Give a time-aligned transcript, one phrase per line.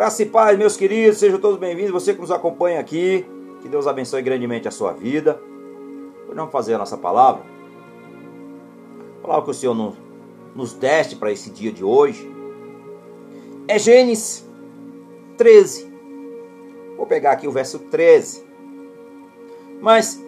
[0.00, 1.90] Graça e paz, meus queridos, sejam todos bem-vindos.
[1.90, 3.22] Você que nos acompanha aqui,
[3.60, 5.38] que Deus abençoe grandemente a sua vida.
[6.26, 7.42] Hoje vamos fazer a nossa palavra.
[9.18, 9.94] A palavra que o Senhor nos,
[10.54, 12.26] nos deste para esse dia de hoje
[13.68, 14.48] é Gênesis
[15.36, 15.92] 13.
[16.96, 18.42] Vou pegar aqui o verso 13.
[19.82, 20.18] Mas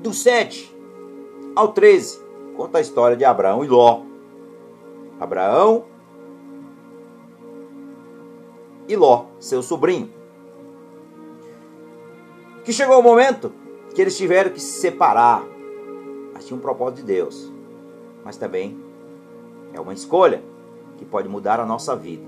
[0.00, 0.76] do 7
[1.56, 2.20] ao 13
[2.54, 4.02] conta a história de Abraão e Ló.
[5.18, 5.86] Abraão
[8.88, 10.10] e Ló, seu sobrinho.
[12.64, 13.52] Que chegou o momento
[13.94, 15.44] que eles tiveram que se separar.
[16.32, 17.52] Mas tinha um propósito de Deus.
[18.24, 18.78] Mas também
[19.72, 20.42] é uma escolha
[20.96, 22.24] que pode mudar a nossa vida.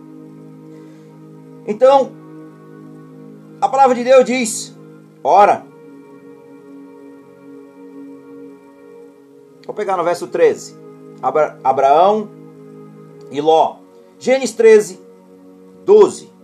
[1.67, 2.13] Então,
[3.61, 4.77] a palavra de Deus diz:
[5.23, 5.65] ora.
[9.65, 10.77] Vou pegar no verso 13.
[11.21, 12.29] Abra Abraão
[13.31, 13.79] e Ló.
[14.19, 15.01] Gênesis 13,
[15.85, 16.36] 12.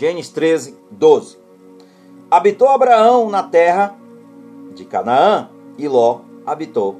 [0.00, 1.36] Gênesis 13, 12.
[2.30, 3.94] Habitou Abraão na terra
[4.74, 6.98] de Canaã e Ló habitou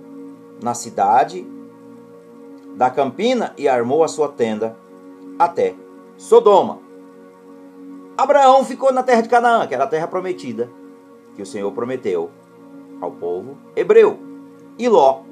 [0.63, 1.47] na cidade
[2.77, 4.77] da Campina e armou a sua tenda
[5.39, 5.75] até
[6.19, 6.79] Sodoma.
[8.19, 10.71] Abraão ficou na terra de Canaã, que era a terra prometida,
[11.35, 12.31] que o Senhor prometeu
[13.01, 14.19] ao povo hebreu.
[14.79, 15.23] E Ló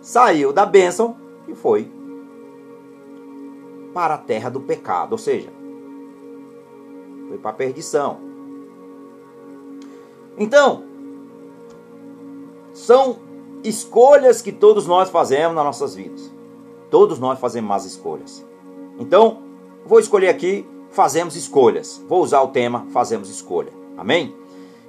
[0.00, 1.16] saiu da bênção
[1.48, 1.90] e foi
[3.92, 5.63] para a terra do pecado, ou seja,
[7.34, 8.18] foi para a perdição.
[10.38, 10.84] Então,
[12.72, 13.18] são
[13.62, 16.32] escolhas que todos nós fazemos nas nossas vidas.
[16.90, 18.44] Todos nós fazemos más escolhas.
[18.98, 19.42] Então,
[19.84, 22.02] vou escolher aqui, fazemos escolhas.
[22.08, 23.72] Vou usar o tema fazemos escolha.
[23.96, 24.34] Amém?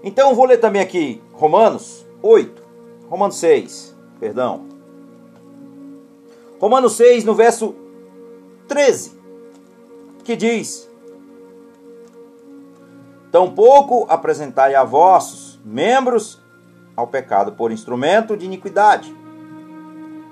[0.03, 2.61] Então, vou ler também aqui Romanos 8,
[3.09, 4.65] Romanos 6, perdão.
[6.59, 7.73] Romanos 6, no verso
[8.67, 9.14] 13,
[10.23, 10.89] que diz:
[13.35, 16.41] Tampouco apresentai a vossos membros
[16.95, 19.13] ao pecado por instrumento de iniquidade,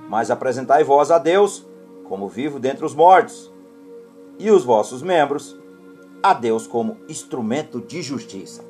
[0.08, 1.68] mas apresentai vós a Deus
[2.06, 3.52] como vivo dentre os mortos,
[4.40, 5.60] e os vossos membros
[6.24, 8.64] a Deus como instrumento de justiça.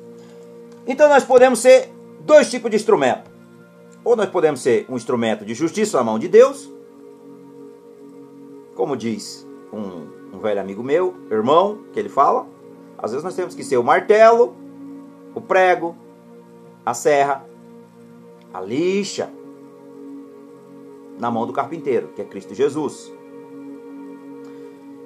[0.84, 3.30] Então nós podemos ser dois tipos de instrumento.
[4.02, 6.68] Ou nós podemos ser um instrumento de justiça na mão de Deus,
[8.74, 12.52] como diz um, um velho amigo meu, irmão, que ele fala,
[12.98, 14.54] às vezes nós temos que ser o martelo,
[15.34, 15.96] o prego,
[16.84, 17.44] a serra,
[18.52, 19.30] a lixa
[21.18, 23.12] na mão do carpinteiro, que é Cristo Jesus.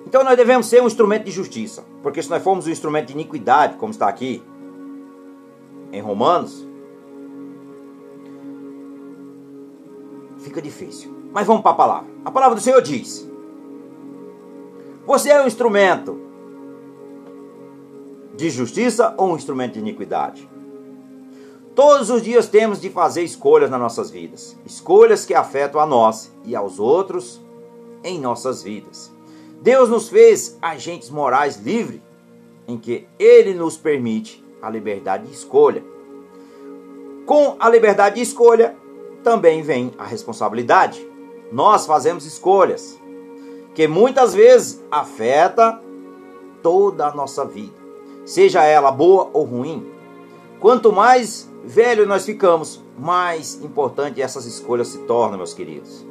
[0.06, 3.12] Então nós devemos ser um instrumento de justiça, porque se nós formos um instrumento de
[3.12, 4.42] iniquidade, como está aqui
[5.92, 6.66] em Romanos,
[10.38, 11.14] fica difícil.
[11.32, 12.10] Mas vamos para a palavra.
[12.24, 13.30] A palavra do Senhor diz:
[15.06, 16.27] Você é um instrumento
[18.38, 20.48] de justiça ou um instrumento de iniquidade?
[21.74, 26.32] Todos os dias temos de fazer escolhas nas nossas vidas, escolhas que afetam a nós
[26.44, 27.40] e aos outros
[28.04, 29.12] em nossas vidas.
[29.60, 32.00] Deus nos fez agentes morais livres,
[32.68, 35.82] em que Ele nos permite a liberdade de escolha.
[37.26, 38.76] Com a liberdade de escolha,
[39.24, 41.04] também vem a responsabilidade.
[41.50, 42.96] Nós fazemos escolhas
[43.74, 45.80] que muitas vezes afeta
[46.62, 47.77] toda a nossa vida
[48.28, 49.90] seja ela boa ou ruim.
[50.60, 56.04] Quanto mais velho nós ficamos, mais importante essas escolhas se tornam, meus queridos.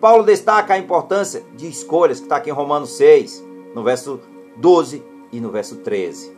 [0.00, 4.20] Paulo destaca a importância de escolhas, que está aqui em Romanos 6, no verso
[4.56, 5.02] 12
[5.32, 6.32] e no verso 13.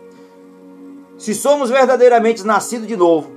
[1.19, 3.31] Se somos verdadeiramente nascidos de novo,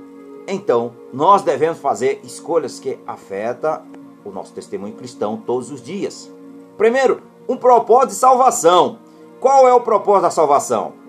[0.48, 3.82] então nós devemos fazer escolhas que afetam
[4.24, 6.30] o nosso testemunho cristão todos os dias.
[6.78, 8.98] Primeiro, um propósito de salvação.
[9.38, 10.99] Qual é o propósito da salvação?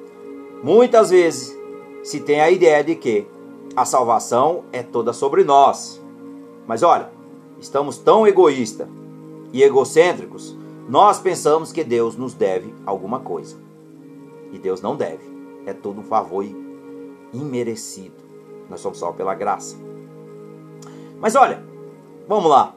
[0.63, 1.57] Muitas vezes
[2.03, 3.27] se tem a ideia de que
[3.75, 6.01] a salvação é toda sobre nós.
[6.67, 7.09] Mas olha,
[7.59, 8.87] estamos tão egoístas
[9.53, 10.55] e egocêntricos,
[10.87, 13.57] nós pensamos que Deus nos deve alguma coisa.
[14.51, 15.23] E Deus não deve.
[15.65, 16.45] É todo um favor
[17.33, 18.15] imerecido.
[18.69, 19.77] Nós somos salvos pela graça.
[21.19, 21.63] Mas olha,
[22.27, 22.75] vamos lá.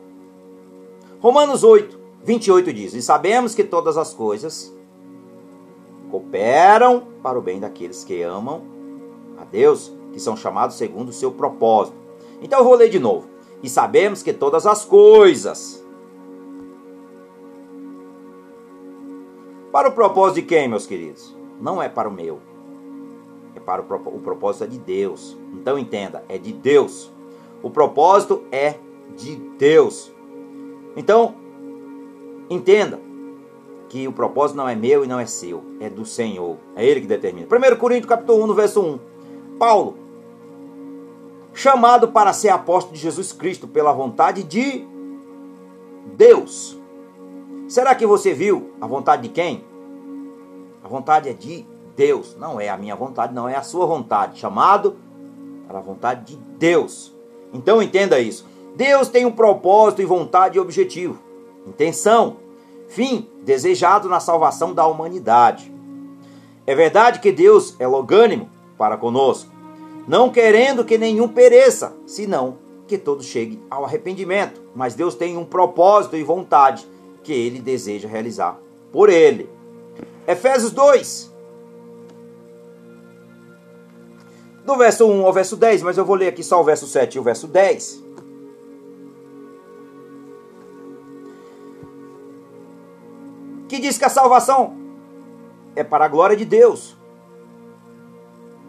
[1.20, 4.73] Romanos 8, 28 diz: E sabemos que todas as coisas
[6.10, 8.62] cooperam para o bem daqueles que amam
[9.38, 11.96] a Deus, que são chamados segundo o seu propósito.
[12.40, 13.28] Então eu vou ler de novo.
[13.62, 15.82] E sabemos que todas as coisas.
[19.72, 21.34] Para o propósito de quem, meus queridos?
[21.60, 22.40] Não é para o meu.
[23.56, 25.36] É para o, o propósito é de Deus.
[25.52, 27.10] Então entenda, é de Deus.
[27.62, 28.76] O propósito é
[29.16, 30.12] de Deus.
[30.96, 31.34] Então,
[32.48, 33.00] entenda
[33.94, 36.56] que o propósito não é meu e não é seu, é do Senhor.
[36.74, 37.46] É Ele que determina.
[37.46, 38.98] 1 Coríntios capítulo 1, no verso 1.
[39.56, 39.96] Paulo,
[41.52, 44.84] chamado para ser apóstolo de Jesus Cristo pela vontade de
[46.16, 46.76] Deus.
[47.68, 49.64] Será que você viu a vontade de quem?
[50.82, 51.64] A vontade é de
[51.94, 54.40] Deus, não é a minha vontade, não é a sua vontade.
[54.40, 54.96] Chamado
[55.68, 57.14] para a vontade de Deus.
[57.52, 58.44] Então entenda isso.
[58.74, 61.16] Deus tem um propósito e vontade e objetivo,
[61.64, 62.42] intenção,
[62.88, 65.72] fim desejado na salvação da humanidade.
[66.66, 68.48] É verdade que Deus é logânimo
[68.78, 69.50] para conosco,
[70.08, 74.62] não querendo que nenhum pereça, senão que todos cheguem ao arrependimento.
[74.74, 76.86] Mas Deus tem um propósito e vontade
[77.22, 78.58] que ele deseja realizar
[78.92, 79.48] por ele.
[80.26, 81.32] Efésios 2.
[84.64, 87.16] Do verso 1 ao verso 10, mas eu vou ler aqui só o verso 7
[87.16, 88.02] e o verso 10.
[93.68, 94.74] Que diz que a salvação
[95.74, 96.96] é para a glória de Deus.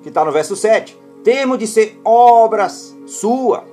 [0.01, 0.97] Que está no verso 7.
[1.23, 3.65] Temos de ser obras sua,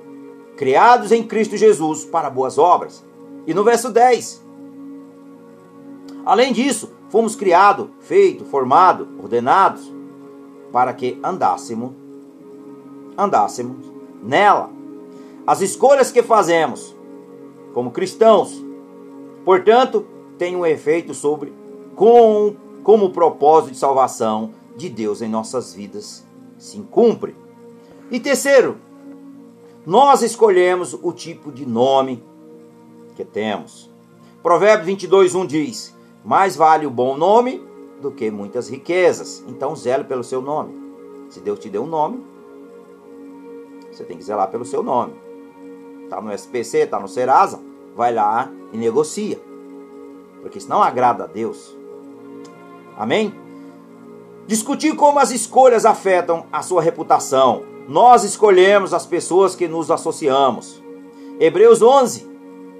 [0.57, 3.05] criados em Cristo Jesus para boas obras.
[3.45, 4.43] E no verso 10.
[6.25, 9.93] Além disso, fomos criados, feitos, formados, ordenados
[10.71, 11.91] para que andássemos,
[13.15, 13.85] andássemos
[14.23, 14.71] nela.
[15.45, 16.95] As escolhas que fazemos
[17.73, 18.63] como cristãos,
[19.45, 20.05] portanto,
[20.43, 21.53] têm um efeito sobre
[21.95, 22.53] com,
[22.83, 27.33] como o propósito de salvação de Deus em nossas vidas se cumpre.
[28.11, 28.75] E terceiro,
[29.85, 32.21] nós escolhemos o tipo de nome
[33.15, 33.89] que temos.
[34.41, 35.95] Provérbios 22, 1 diz:
[36.25, 37.63] Mais vale o bom nome
[38.01, 39.45] do que muitas riquezas.
[39.47, 40.73] Então, zele pelo seu nome.
[41.29, 42.21] Se Deus te deu um nome,
[43.89, 45.13] você tem que zelar pelo seu nome.
[46.03, 47.61] Está no SPC, está no Serasa,
[47.95, 49.52] vai lá e negocia.
[50.43, 51.75] Porque isso não agrada a Deus.
[52.95, 53.33] Amém?
[54.45, 60.81] Discutir como as escolhas afetam a sua reputação nós escolhemos as pessoas que nos associamos.
[61.39, 62.25] Hebreus 11,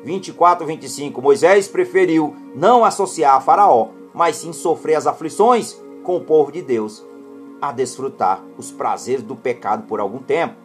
[0.04, 1.22] 24 25.
[1.22, 6.62] Moisés preferiu não associar a Faraó, mas sim sofrer as aflições com o povo de
[6.62, 7.06] Deus,
[7.62, 10.56] a desfrutar os prazeres do pecado por algum tempo.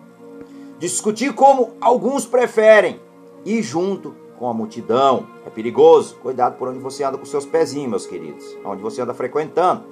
[0.78, 3.00] Discutir como alguns preferem
[3.44, 6.17] ir junto com a multidão é perigoso.
[6.23, 9.82] Cuidado por onde você anda com seus pezinhos, meus queridos, onde você anda frequentando.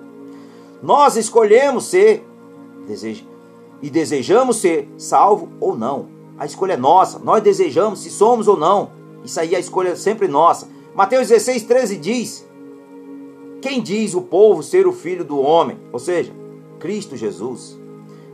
[0.82, 2.24] Nós escolhemos ser
[2.86, 3.24] desejo
[3.82, 6.08] e desejamos ser salvo ou não.
[6.38, 7.18] A escolha é nossa.
[7.18, 8.90] Nós desejamos se somos ou não.
[9.24, 10.68] Isso aí a escolha é sempre nossa.
[10.94, 12.46] Mateus 16, 13 diz:
[13.60, 15.78] Quem diz o povo ser o filho do homem?
[15.92, 16.32] Ou seja,
[16.78, 17.78] Cristo Jesus.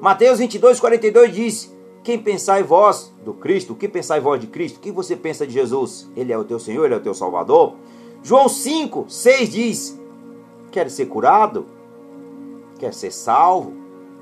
[0.01, 1.73] Mateus 22, 42 diz:
[2.03, 3.73] Quem pensai vós do Cristo?
[3.73, 4.77] O que pensai vós de Cristo?
[4.77, 6.09] O que você pensa de Jesus?
[6.17, 7.75] Ele é o teu Senhor, ele é o teu Salvador?
[8.23, 10.01] João 5, 6 diz:
[10.71, 11.67] Quer ser curado?
[12.79, 13.73] Quer ser salvo?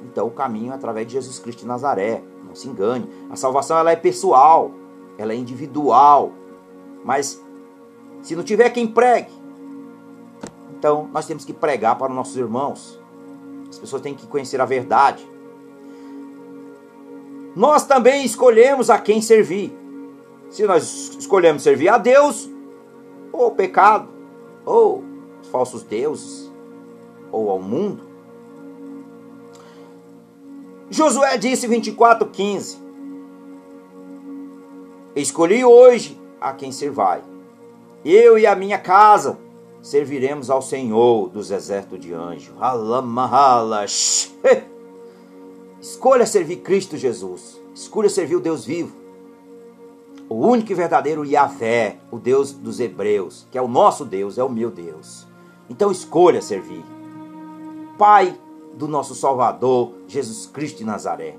[0.04, 2.22] Então o caminho é através de Jesus Cristo de Nazaré.
[2.46, 3.08] Não se engane.
[3.30, 4.70] A salvação ela é pessoal,
[5.16, 6.32] ela é individual.
[7.04, 7.40] Mas
[8.22, 9.32] se não tiver quem pregue,
[10.78, 12.98] então nós temos que pregar para os nossos irmãos.
[13.68, 15.26] As pessoas têm que conhecer a verdade.
[17.54, 19.76] Nós também escolhemos a quem servir.
[20.48, 22.48] Se nós escolhemos servir a Deus,
[23.32, 24.08] ou pecado,
[24.64, 25.04] ou
[25.42, 26.50] os falsos deuses,
[27.30, 28.10] ou ao mundo,
[30.90, 32.78] Josué disse 24:15
[35.14, 37.22] Escolhi hoje a quem servai.
[38.04, 39.38] Eu e a minha casa
[39.82, 42.54] serviremos ao Senhor dos exércitos de anjos.
[45.80, 47.58] Escolha servir Cristo Jesus.
[47.74, 48.94] Escolha servir o Deus vivo.
[50.28, 54.44] O único e verdadeiro Yahvé, o Deus dos hebreus, que é o nosso Deus, é
[54.44, 55.26] o meu Deus.
[55.68, 56.84] Então escolha servir.
[57.98, 58.38] Pai,
[58.74, 61.36] do nosso Salvador, Jesus Cristo de Nazaré.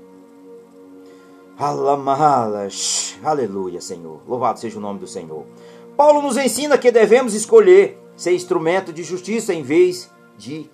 [3.22, 4.20] Aleluia, Senhor.
[4.26, 5.44] Louvado seja o nome do Senhor.
[5.96, 10.68] Paulo nos ensina que devemos escolher ser instrumento de justiça em vez de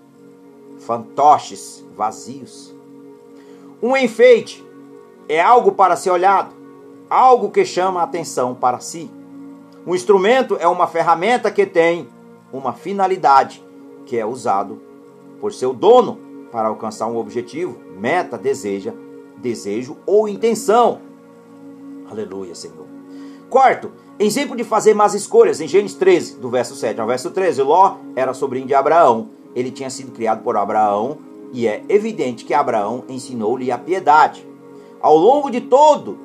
[0.78, 2.77] fantoches vazios.
[3.80, 4.66] Um enfeite
[5.28, 6.52] é algo para ser olhado,
[7.08, 9.08] algo que chama a atenção para si.
[9.86, 12.08] Um instrumento é uma ferramenta que tem
[12.52, 13.62] uma finalidade,
[14.04, 14.82] que é usado
[15.40, 16.18] por seu dono
[16.50, 18.92] para alcançar um objetivo, meta, deseja,
[19.36, 21.00] desejo ou intenção.
[22.10, 22.86] Aleluia, Senhor.
[23.48, 27.62] Quarto, exemplo de fazer más escolhas, em Gênesis 13, do verso 7 ao verso 13.
[27.62, 29.28] Ló era sobrinho de Abraão.
[29.54, 34.46] Ele tinha sido criado por Abraão e é evidente que Abraão ensinou-lhe a piedade.
[35.00, 36.18] Ao longo de todo,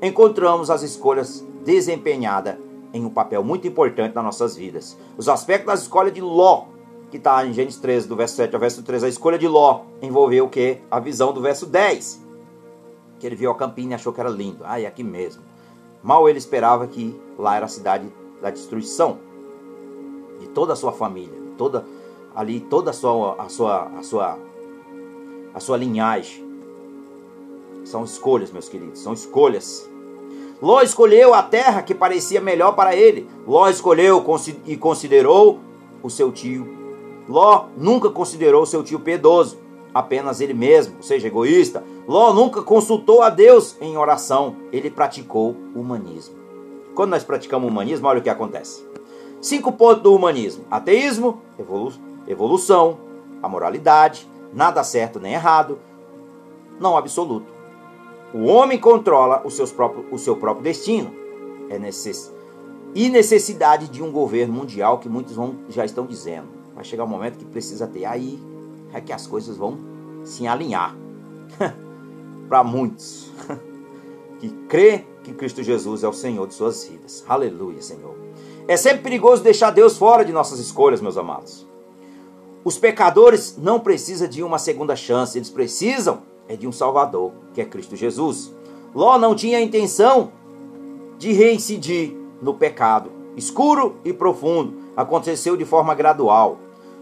[0.00, 2.56] encontramos as escolhas desempenhadas
[2.92, 4.96] em um papel muito importante nas nossas vidas.
[5.16, 6.66] Os aspectos da escolha de Ló,
[7.10, 9.82] que está em Gênesis 13, do verso 7 ao verso 13, a escolha de Ló
[10.00, 10.78] envolveu o que?
[10.90, 12.22] A visão do verso 10.
[13.18, 14.62] Que ele viu a campina e achou que era lindo.
[14.64, 15.42] Ah, é aqui mesmo.
[16.02, 18.06] Mal ele esperava que lá era a cidade
[18.40, 19.18] da destruição
[20.38, 21.84] de toda a sua família, toda
[22.34, 24.38] ali toda a sua a sua a sua
[25.54, 26.44] a sua linhagem.
[27.84, 29.88] São escolhas, meus queridos, são escolhas.
[30.60, 33.28] Ló escolheu a terra que parecia melhor para ele.
[33.46, 34.24] Ló escolheu
[34.66, 35.60] e considerou
[36.02, 36.66] o seu tio.
[37.28, 39.58] Ló nunca considerou seu tio piedoso,
[39.92, 41.84] apenas ele mesmo, ou seja, egoísta.
[42.08, 46.34] Ló nunca consultou a Deus em oração, ele praticou humanismo.
[46.94, 48.86] Quando nós praticamos humanismo, olha o que acontece.
[49.40, 51.92] Cinco pontos do humanismo: ateísmo, evolu
[52.26, 52.98] evolução,
[53.42, 55.78] a moralidade, nada certo nem errado,
[56.78, 57.52] não absoluto.
[58.32, 61.14] O homem controla os seus próprios, o seu próprio destino.
[61.68, 62.32] É necess...
[62.94, 66.48] E necessidade de um governo mundial que muitos vão, já estão dizendo.
[66.74, 68.04] Vai chegar um momento que precisa ter.
[68.04, 68.40] Aí
[68.92, 69.78] é que as coisas vão
[70.24, 70.96] se alinhar.
[72.48, 73.30] Para muitos
[74.38, 77.24] que crê que Cristo Jesus é o Senhor de suas vidas.
[77.28, 78.14] Aleluia, Senhor.
[78.66, 81.66] É sempre perigoso deixar Deus fora de nossas escolhas, meus amados.
[82.64, 87.60] Os pecadores não precisam de uma segunda chance, eles precisam é de um Salvador, que
[87.60, 88.52] é Cristo Jesus.
[88.94, 90.32] Ló não tinha intenção
[91.18, 96.58] de reincidir no pecado, escuro e profundo, aconteceu de forma gradual.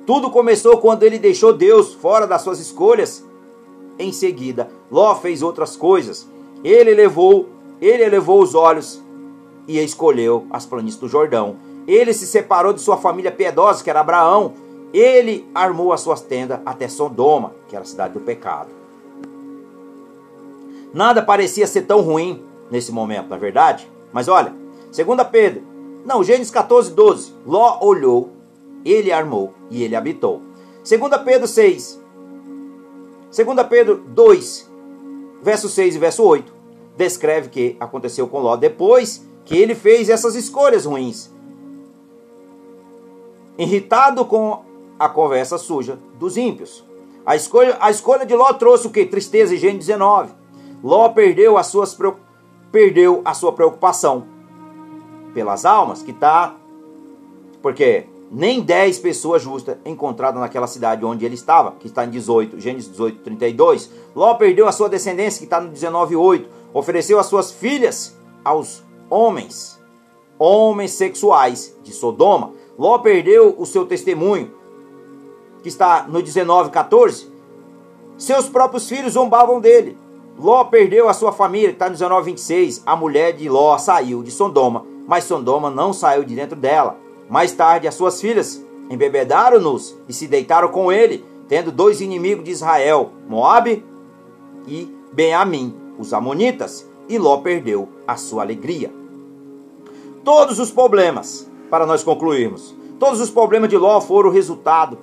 [0.07, 3.25] Tudo começou quando ele deixou Deus fora das suas escolhas.
[3.99, 6.29] Em seguida, Ló fez outras coisas.
[6.65, 7.49] Ele levou,
[7.81, 9.03] ele elevou os olhos
[9.69, 11.57] e escolheu as planícies do Jordão.
[11.87, 14.55] Ele se separou de sua família piedosa, que era Abraão.
[14.93, 18.69] Ele armou as suas tendas até Sodoma, que era a cidade do pecado.
[20.93, 23.91] Nada parecia ser tão ruim nesse momento, na é verdade?
[24.13, 24.55] Mas olha,
[24.95, 25.63] 2 Pedro,
[26.05, 27.33] não, Gênesis 14, 12.
[27.47, 28.31] Ló olhou,
[28.85, 30.43] ele armou e ele habitou.
[30.87, 32.01] 2 Pedro 6.
[33.35, 34.71] 2 Pedro 2,
[35.43, 36.53] verso 6 e verso 8,
[36.97, 41.31] descreve o que aconteceu com Ló depois que ele fez essas escolhas ruins.
[43.57, 44.65] Irritado com
[44.99, 46.85] a conversa suja dos ímpios.
[47.25, 49.07] A escolha, a escolha de Ló trouxe o que?
[49.07, 50.33] Tristeza, em Gênesis 19.
[50.83, 51.97] Ló perdeu, as suas,
[52.71, 54.27] perdeu a sua preocupação
[55.33, 56.57] pelas almas, que está.
[57.61, 62.59] Porque nem 10 pessoas justas encontradas naquela cidade onde ele estava, que está em 18,
[62.59, 63.91] Gênesis 18, 32.
[64.17, 66.49] Ló perdeu a sua descendência, que está no 19, 8.
[66.75, 69.79] Ofereceu as suas filhas aos homens,
[70.39, 72.53] homens sexuais de Sodoma.
[72.79, 74.51] Ló perdeu o seu testemunho,
[75.63, 77.31] que está no 19, 14.
[78.19, 79.97] Seus próprios filhos zombavam dele.
[80.39, 82.83] Ló perdeu a sua família, está no 19, 26.
[82.85, 86.97] A mulher de Ló saiu de Sodoma, mas Sodoma não saiu de dentro dela.
[87.29, 92.51] Mais tarde, as suas filhas embebedaram-nos e se deitaram com ele, tendo dois inimigos de
[92.51, 93.85] Israel, Moabe
[94.67, 98.93] e Benjamim, os amonitas, e Ló perdeu a sua alegria.
[100.25, 104.97] Todos os problemas, para nós concluirmos, todos os problemas de Ló foram resultado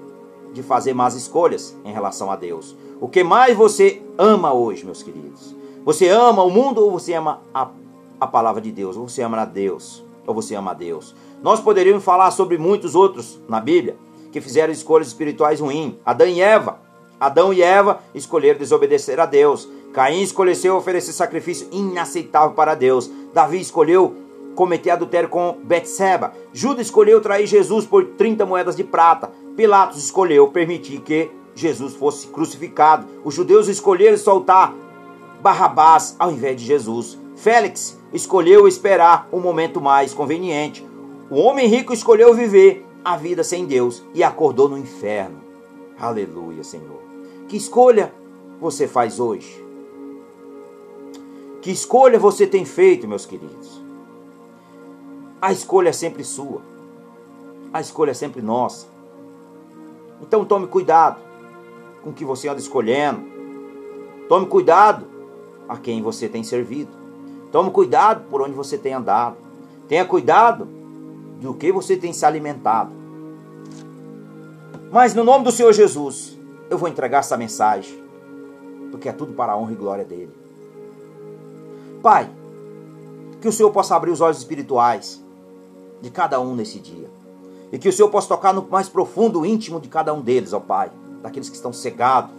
[0.53, 2.75] de fazer más escolhas em relação a Deus.
[2.99, 5.55] O que mais você ama hoje, meus queridos?
[5.85, 7.69] Você ama o mundo ou você ama a,
[8.19, 8.97] a palavra de Deus?
[8.97, 10.03] Ou você ama a Deus?
[10.27, 11.15] Ou você ama a Deus?
[11.41, 13.95] Nós poderíamos falar sobre muitos outros na Bíblia
[14.31, 15.95] que fizeram escolhas espirituais ruins.
[16.05, 16.79] Adão e Eva.
[17.19, 19.67] Adão e Eva escolheram desobedecer a Deus.
[19.93, 23.09] Caim escolheu oferecer sacrifício inaceitável para Deus.
[23.33, 24.15] Davi escolheu
[24.55, 26.33] cometer adultério com Betseba.
[26.53, 29.31] Judas escolheu trair Jesus por 30 moedas de prata.
[29.59, 33.05] Pilatos escolheu permitir que Jesus fosse crucificado.
[33.25, 34.73] Os judeus escolheram soltar
[35.41, 37.19] Barrabás ao invés de Jesus.
[37.35, 40.87] Félix escolheu esperar um momento mais conveniente.
[41.29, 45.41] O homem rico escolheu viver a vida sem Deus e acordou no inferno.
[45.99, 47.01] Aleluia, Senhor.
[47.49, 48.13] Que escolha
[48.61, 49.61] você faz hoje?
[51.61, 53.81] Que escolha você tem feito, meus queridos?
[55.41, 56.61] A escolha é sempre sua.
[57.73, 58.88] A escolha é sempre nossa.
[60.21, 61.19] Então tome cuidado
[62.03, 63.21] com que você anda escolhendo.
[64.27, 65.05] Tome cuidado
[65.67, 66.91] a quem você tem servido.
[67.51, 69.37] Tome cuidado por onde você tem andado.
[69.87, 70.67] Tenha cuidado
[71.41, 72.91] do que você tem se alimentado.
[74.91, 76.37] Mas no nome do Senhor Jesus,
[76.69, 78.03] eu vou entregar essa mensagem,
[78.91, 80.33] porque é tudo para a honra e glória dele.
[82.01, 82.29] Pai,
[83.41, 85.23] que o Senhor possa abrir os olhos espirituais
[86.01, 87.09] de cada um nesse dia.
[87.71, 90.59] E que o Senhor possa tocar no mais profundo, íntimo de cada um deles, ó
[90.59, 92.31] Pai daqueles que estão cegados,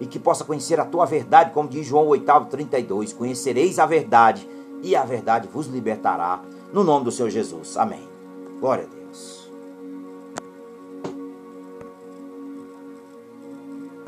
[0.00, 3.12] e que possa conhecer a tua verdade, como diz João 8, 32.
[3.12, 4.48] Conhecereis a verdade,
[4.82, 6.40] e a verdade vos libertará.
[6.72, 7.76] no nome do Senhor Jesus.
[7.76, 8.08] Amém.
[8.60, 9.03] Glória a Deus.